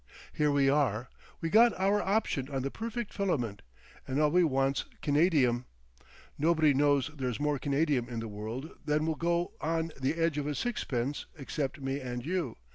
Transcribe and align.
Here 0.33 0.49
we 0.49 0.67
are, 0.67 1.09
we 1.41 1.51
got 1.51 1.79
our 1.79 2.01
option 2.01 2.49
on 2.49 2.63
the 2.63 2.71
perfect 2.71 3.13
filament, 3.13 3.61
and 4.07 4.19
all 4.19 4.31
we 4.31 4.43
want's 4.43 4.85
canadium. 5.03 5.65
Nobody 6.39 6.73
knows 6.73 7.11
there's 7.15 7.39
more 7.39 7.59
canadium 7.59 8.09
in 8.09 8.19
the 8.19 8.27
world 8.27 8.71
than 8.83 9.05
will 9.05 9.13
go 9.13 9.53
on 9.61 9.91
the 10.01 10.15
edge 10.15 10.39
of 10.39 10.47
a 10.47 10.55
sixpence 10.55 11.27
except 11.37 11.81
me 11.81 11.99
and 11.99 12.25
you. 12.25 12.55